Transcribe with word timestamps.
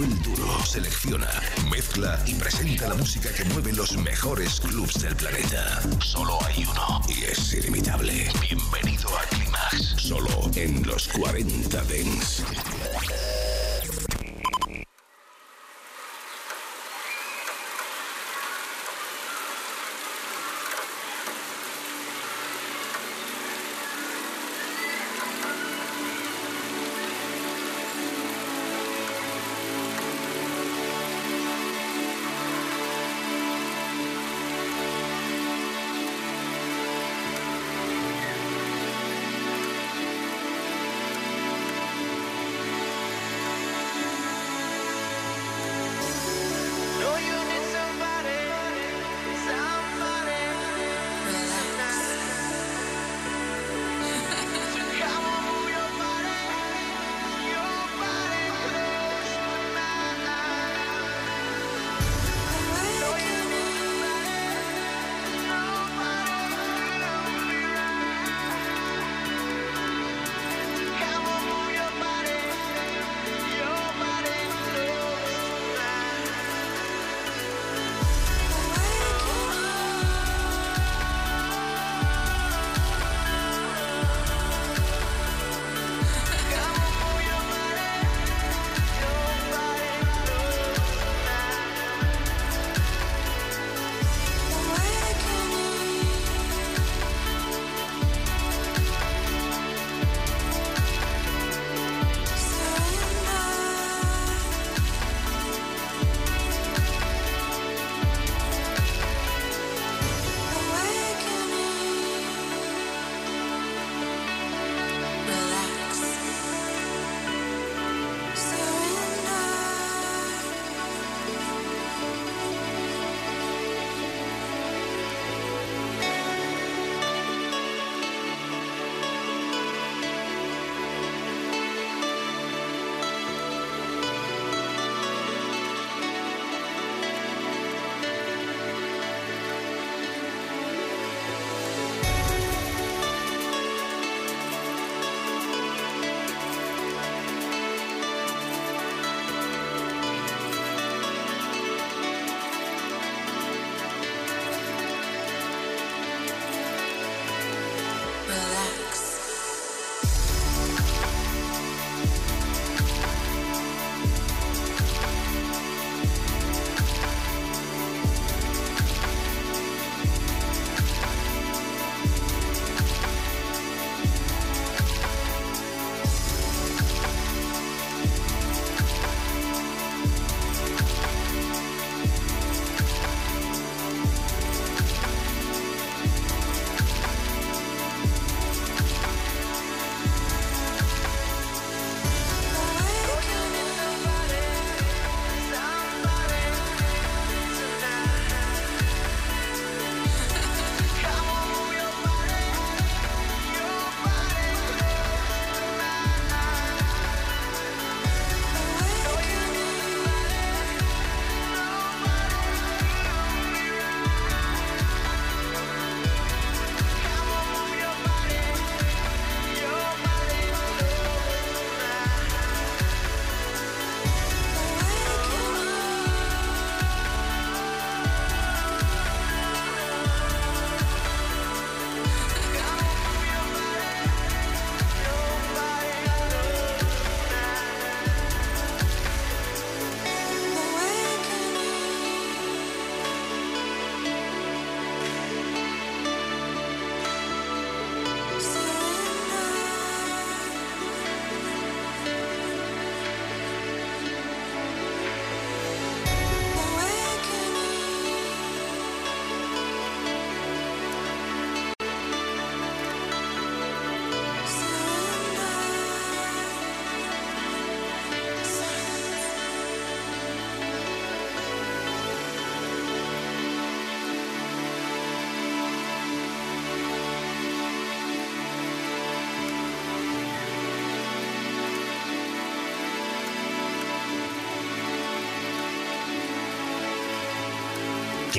Manuel 0.00 0.22
Duro 0.22 0.64
selecciona, 0.64 1.28
mezcla 1.70 2.18
y 2.26 2.32
presenta 2.34 2.88
la 2.88 2.94
música 2.94 3.28
que 3.34 3.44
mueve 3.44 3.74
los 3.74 3.98
mejores 3.98 4.58
clubs 4.58 5.02
del 5.02 5.14
planeta. 5.14 5.82
Solo 6.02 6.38
hay 6.46 6.64
uno 6.64 7.02
y 7.06 7.24
es 7.24 7.52
ilimitable. 7.52 8.30
Bienvenido 8.40 9.10
a 9.18 9.22
Climax, 9.24 9.96
solo 9.98 10.50
en 10.54 10.86
los 10.86 11.06
40 11.08 11.82
Dents. 11.84 12.42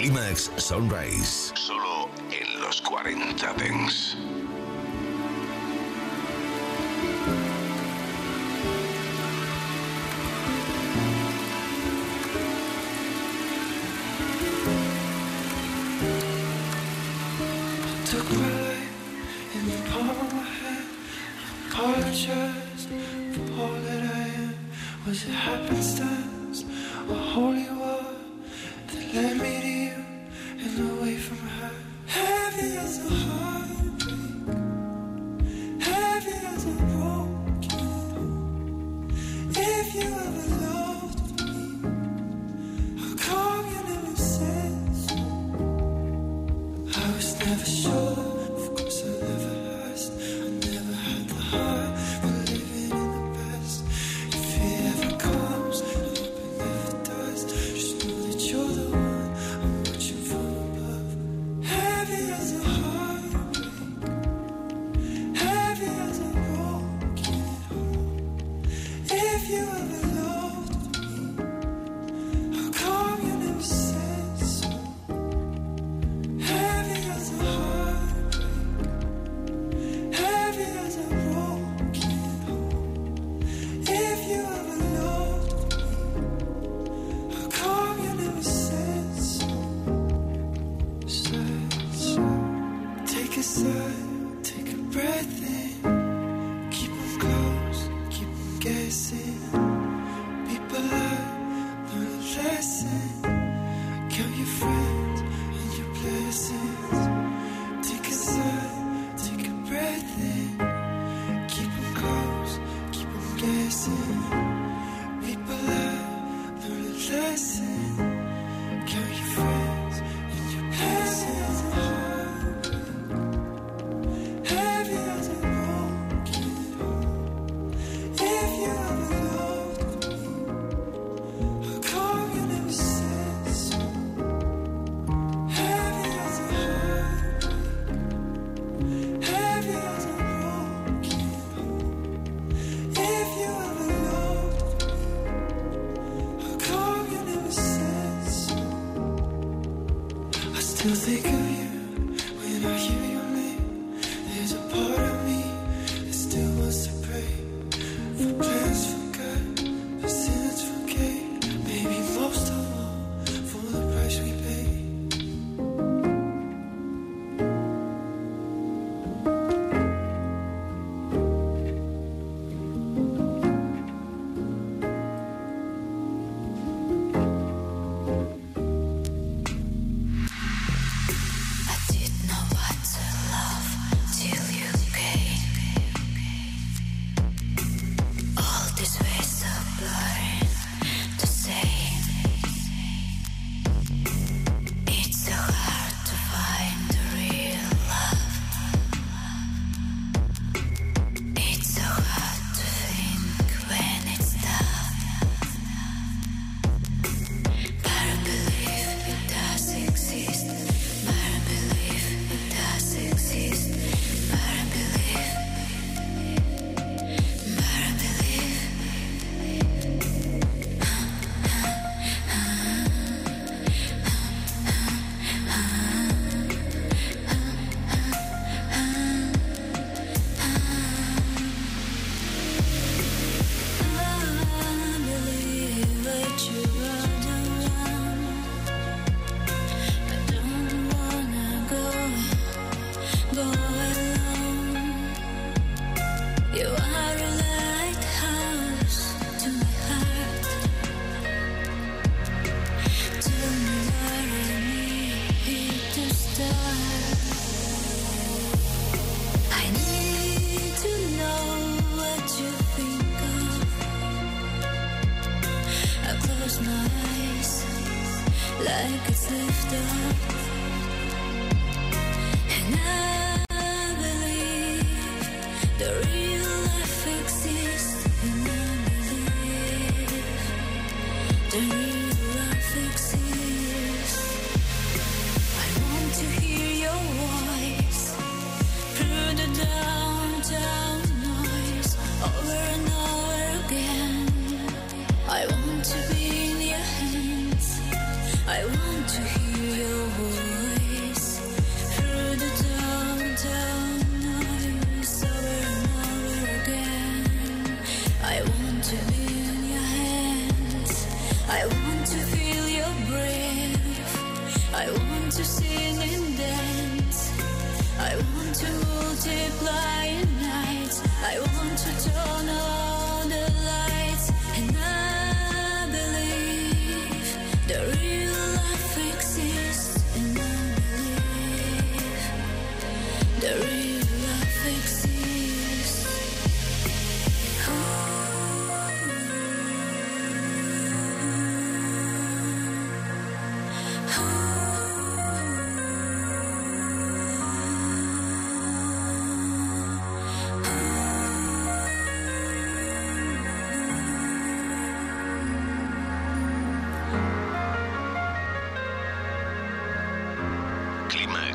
Climax 0.02 0.50
Sunrise. 0.58 1.54
Solo 1.54 2.10
en 2.32 2.60
los 2.60 2.82
40 2.82 3.54
Dance. 3.54 4.18
Took 18.08 18.32
my 18.32 18.50
life 18.50 18.90
in 19.54 19.70
palm 19.92 20.10
apologize 21.70 22.88
for 23.34 23.62
all 23.62 23.74
that 23.86 24.02
I 24.02 24.30
am. 24.30 24.56
Was 25.06 25.24
it 25.26 25.30
happens? 25.30 25.91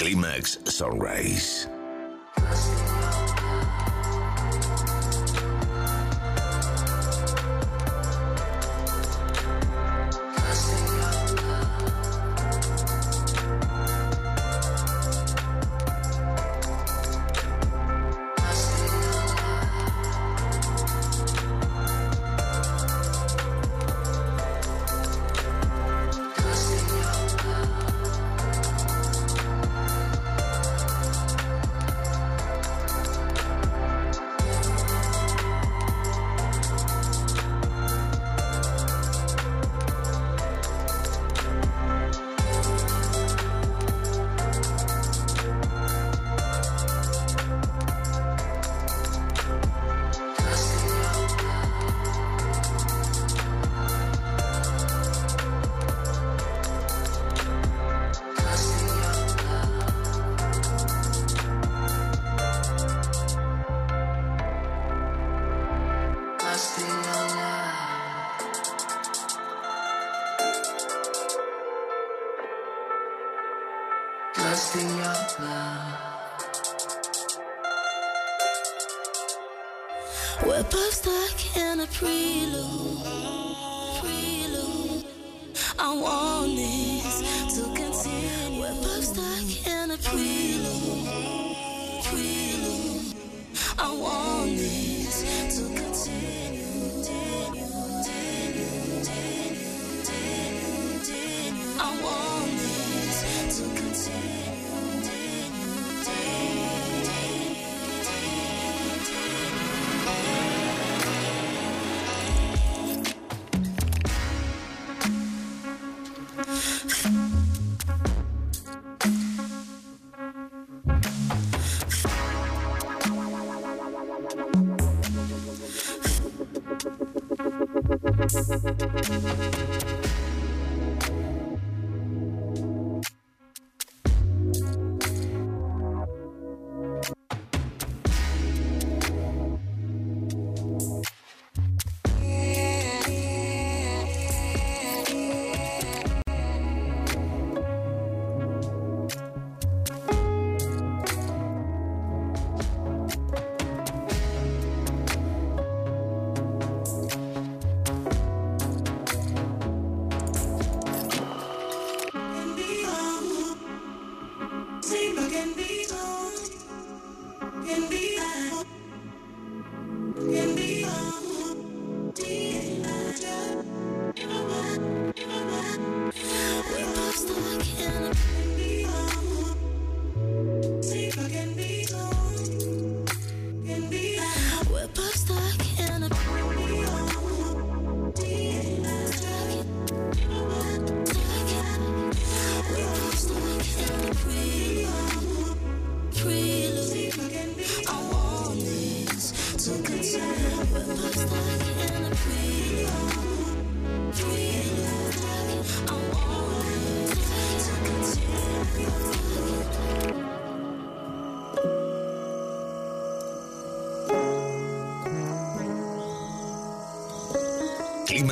Clímax 0.00 0.56
Sunrise. 0.64 1.68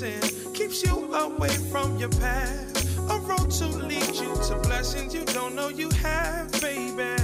Keeps 0.00 0.82
you 0.82 1.12
away 1.12 1.50
from 1.70 1.98
your 1.98 2.08
path. 2.08 2.98
A 3.10 3.18
road 3.18 3.50
to 3.50 3.66
lead 3.66 4.14
you 4.16 4.34
to 4.48 4.58
blessings 4.62 5.14
you 5.14 5.26
don't 5.26 5.54
know 5.54 5.68
you 5.68 5.90
have, 5.90 6.50
baby. 6.62 7.20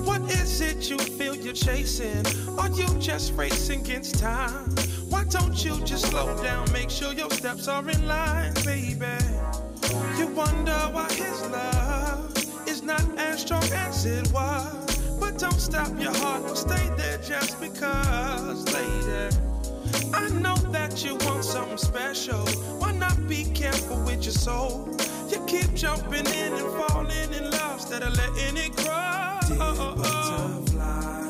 What 0.00 0.22
is 0.30 0.62
it 0.62 0.88
you 0.88 0.98
feel 0.98 1.36
you're 1.36 1.52
chasing? 1.52 2.24
Are 2.58 2.70
you 2.70 2.86
just 2.98 3.34
racing 3.34 3.80
against 3.82 4.18
time? 4.18 4.70
Why 5.10 5.24
don't 5.24 5.62
you 5.62 5.84
just 5.84 6.06
slow 6.06 6.42
down, 6.42 6.72
make 6.72 6.88
sure 6.88 7.12
your 7.12 7.30
steps 7.30 7.68
are 7.68 7.86
in 7.86 8.08
line, 8.08 8.54
baby? 8.64 9.18
You 10.16 10.28
wonder 10.28 10.78
why 10.92 11.12
his 11.12 11.42
love 11.50 12.34
is 12.66 12.82
not 12.82 13.04
as 13.18 13.42
strong 13.42 13.64
as 13.64 14.06
it 14.06 14.32
was. 14.32 14.98
But 15.20 15.38
don't 15.38 15.60
stop 15.60 15.92
your 16.00 16.14
heart, 16.16 16.46
don't 16.46 16.56
stay 16.56 16.88
there 16.96 17.18
just 17.18 17.60
because, 17.60 18.64
lady. 18.72 19.51
I 20.14 20.28
know 20.30 20.56
that 20.72 21.04
you 21.04 21.16
want 21.16 21.44
something 21.44 21.78
special. 21.78 22.46
Why 22.78 22.92
not 22.92 23.26
be 23.28 23.44
careful 23.54 24.00
with 24.04 24.24
your 24.24 24.32
soul? 24.32 24.88
You 25.28 25.44
keep 25.46 25.74
jumping 25.74 26.26
in 26.26 26.52
and 26.52 26.70
falling 26.82 27.32
in 27.32 27.50
love 27.50 27.74
instead 27.74 28.02
of 28.02 28.16
letting 28.16 28.56
it 28.56 28.76
grow. 28.76 29.96
butterfly, 29.96 31.28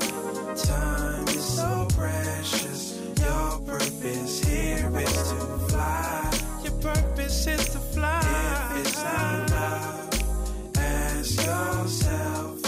time 0.57 1.29
is 1.29 1.45
so 1.45 1.89
precious. 1.97 3.01
Your 3.21 3.61
purpose 3.61 4.45
here 4.45 4.91
is 4.99 5.13
to 5.31 5.37
fly. 5.69 6.31
Your 6.65 6.73
purpose 6.81 7.47
is 7.47 7.69
to 7.71 7.79
fly. 7.79 8.73
If 8.77 8.87
it's 8.87 9.03
not 9.03 9.51
love, 9.51 10.77
ask 10.77 11.37
yourself, 11.47 12.61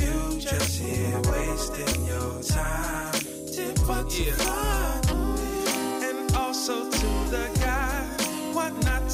you 0.00 0.40
just 0.40 0.80
here 0.80 1.20
wasting 1.30 2.06
your 2.06 2.42
time? 2.42 3.12
Dear 3.54 3.74
butterfly. 3.86 4.51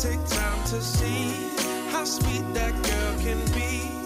Take 0.03 0.25
time 0.29 0.65
to 0.65 0.81
see 0.81 1.33
how 1.91 2.05
sweet 2.05 2.45
that 2.55 2.73
girl 2.73 3.15
can 3.21 3.45
be? 3.53 3.98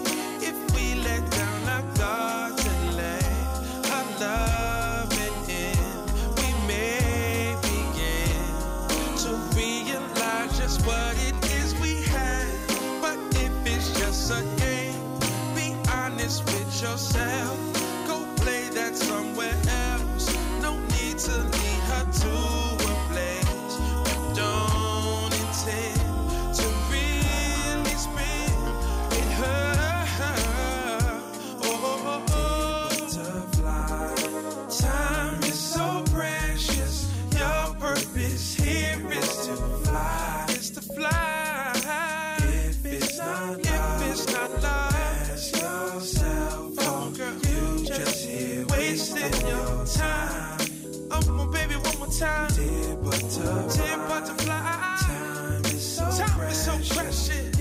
Time. 52.23 52.47
Dear 52.55 52.95
butterfly, 52.95 53.67
dear 53.75 53.97
butterfly. 54.07 54.95
Time 55.01 55.65
is 55.65 55.95
so 55.95 56.03
time 56.03 56.29
precious. 56.29 56.67
Is 56.67 56.87
so 56.87 56.95
precious. 56.95 57.52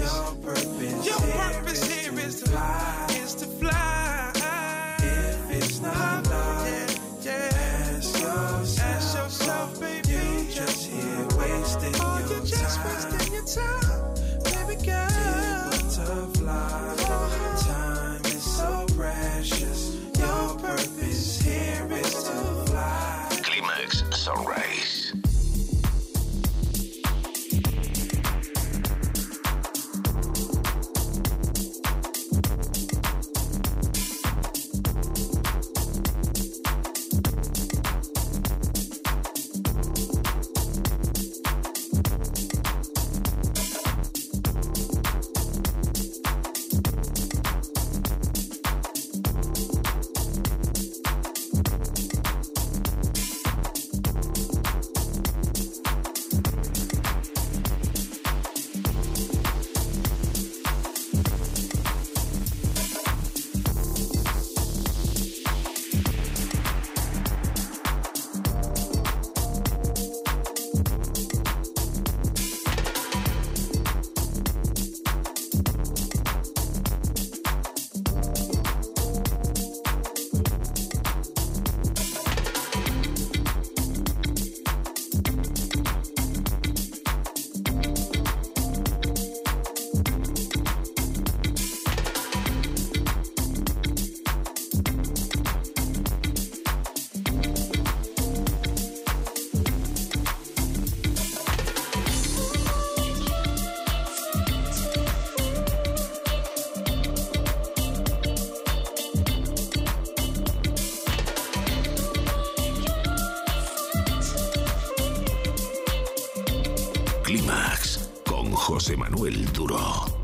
José 118.93 118.97
Manuel 118.97 119.45
Duro. 119.53 120.22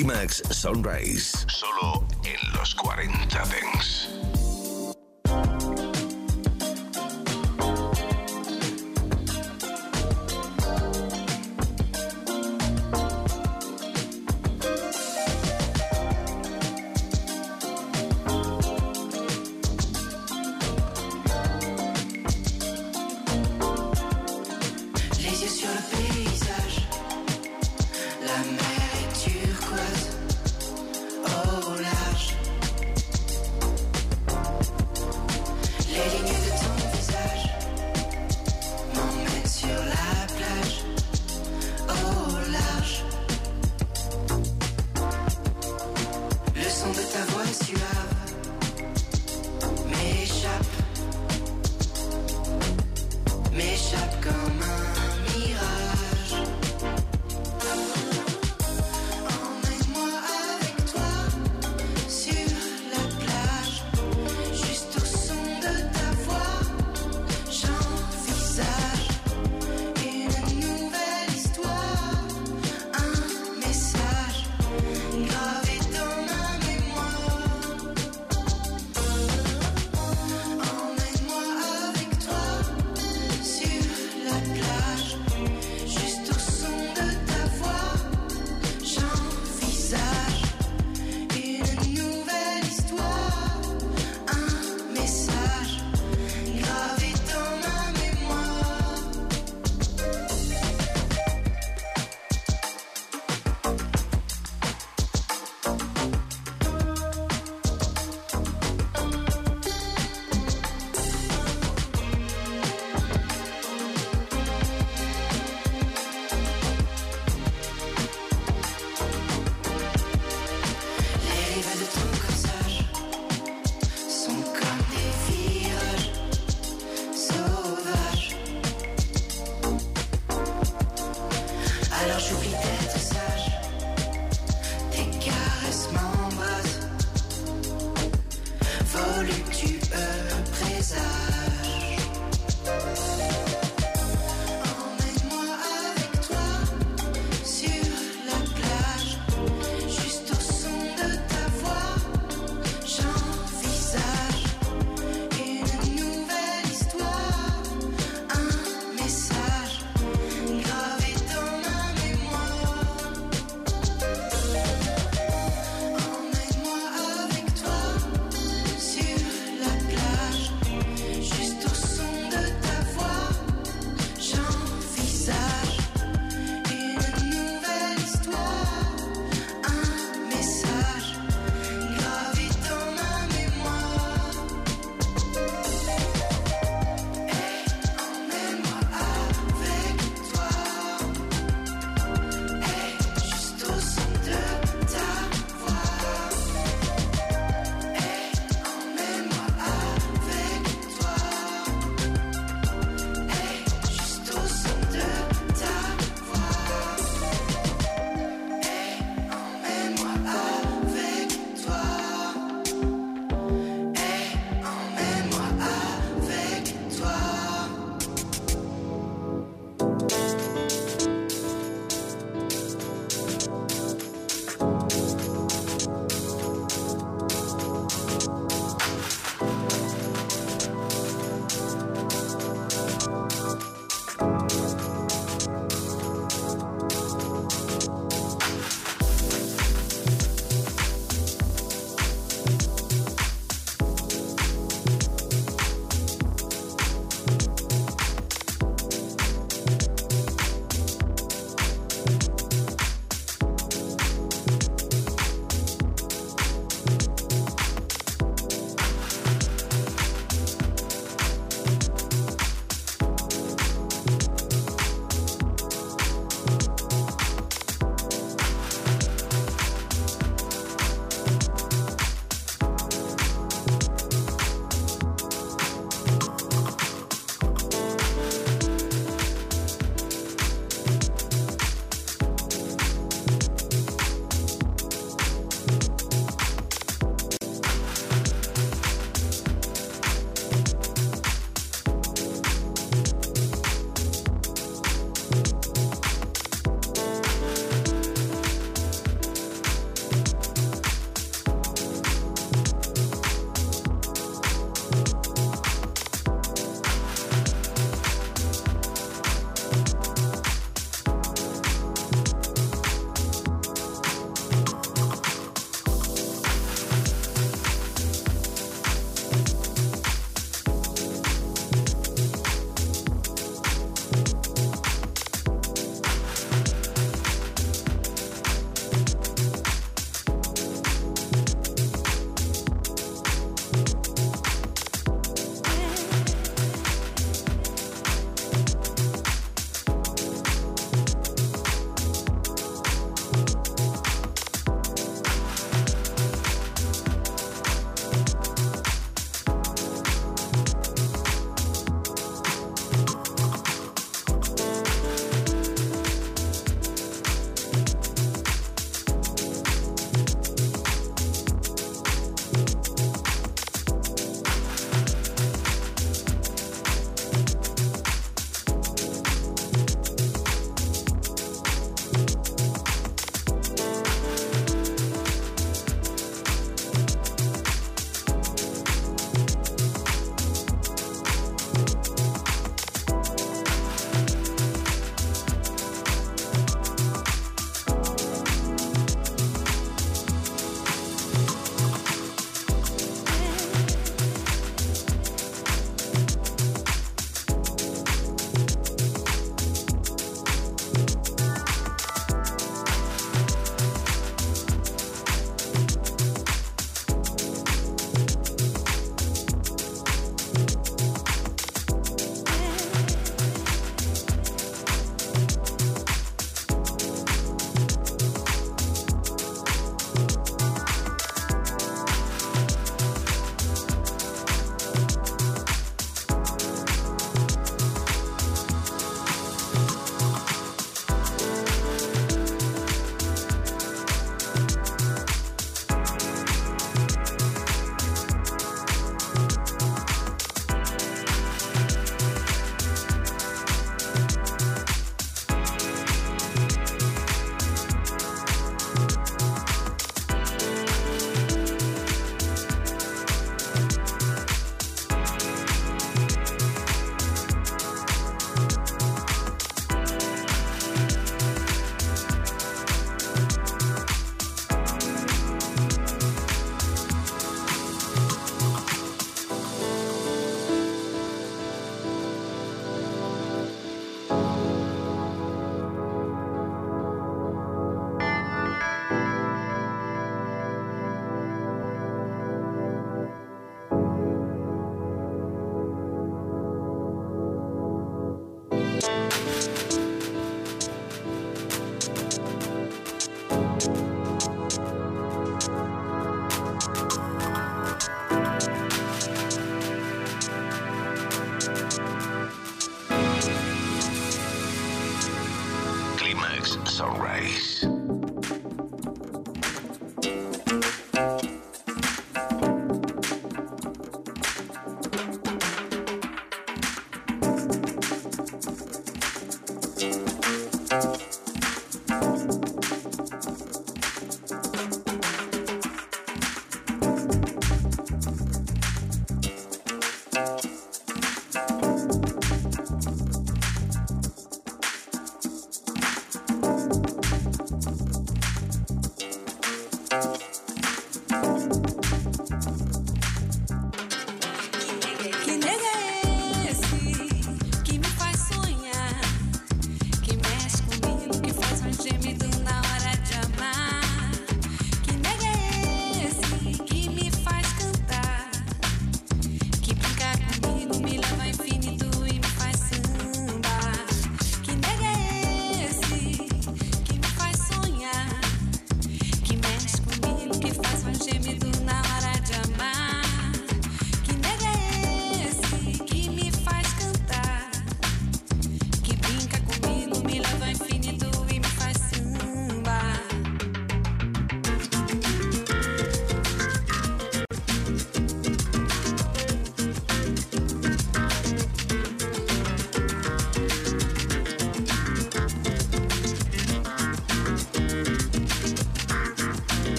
Clímax 0.00 0.42
Sunrise. 0.50 1.44
Solo 1.46 2.06
en 2.24 2.52
los 2.54 2.74
40 2.74 3.44
Dents. 3.44 4.19